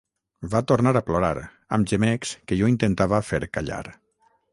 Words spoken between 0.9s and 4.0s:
a plorar, amb gemecs que jo intentava fer callar.